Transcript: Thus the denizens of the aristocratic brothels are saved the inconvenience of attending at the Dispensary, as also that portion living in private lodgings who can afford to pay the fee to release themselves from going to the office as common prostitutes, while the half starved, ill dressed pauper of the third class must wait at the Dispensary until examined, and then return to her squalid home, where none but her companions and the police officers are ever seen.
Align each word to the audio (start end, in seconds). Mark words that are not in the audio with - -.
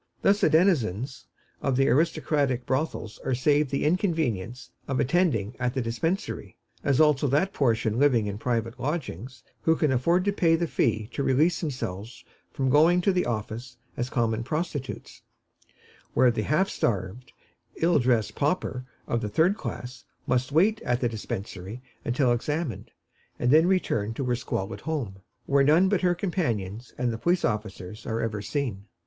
Thus 0.23 0.41
the 0.41 0.49
denizens 0.49 1.27
of 1.61 1.75
the 1.77 1.87
aristocratic 1.87 2.65
brothels 2.65 3.19
are 3.23 3.35
saved 3.35 3.69
the 3.69 3.85
inconvenience 3.85 4.71
of 4.87 4.99
attending 4.99 5.55
at 5.59 5.75
the 5.75 5.81
Dispensary, 5.83 6.57
as 6.83 6.99
also 6.99 7.27
that 7.27 7.53
portion 7.53 7.99
living 7.99 8.25
in 8.25 8.39
private 8.39 8.79
lodgings 8.79 9.43
who 9.61 9.75
can 9.75 9.91
afford 9.91 10.25
to 10.25 10.33
pay 10.33 10.55
the 10.55 10.65
fee 10.65 11.05
to 11.13 11.21
release 11.21 11.61
themselves 11.61 12.25
from 12.51 12.71
going 12.71 12.99
to 13.01 13.11
the 13.11 13.27
office 13.27 13.77
as 13.95 14.09
common 14.09 14.43
prostitutes, 14.43 15.21
while 16.15 16.31
the 16.31 16.41
half 16.41 16.67
starved, 16.67 17.31
ill 17.75 17.99
dressed 17.99 18.33
pauper 18.33 18.83
of 19.07 19.21
the 19.21 19.29
third 19.29 19.55
class 19.55 20.03
must 20.25 20.51
wait 20.51 20.81
at 20.81 20.99
the 20.99 21.09
Dispensary 21.09 21.79
until 22.03 22.31
examined, 22.31 22.89
and 23.37 23.51
then 23.51 23.67
return 23.67 24.15
to 24.15 24.25
her 24.25 24.35
squalid 24.35 24.81
home, 24.81 25.17
where 25.45 25.63
none 25.63 25.89
but 25.89 26.01
her 26.01 26.15
companions 26.15 26.91
and 26.97 27.13
the 27.13 27.19
police 27.19 27.45
officers 27.45 28.07
are 28.07 28.19
ever 28.19 28.41
seen. 28.41 28.85